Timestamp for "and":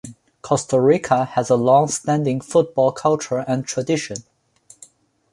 3.47-3.67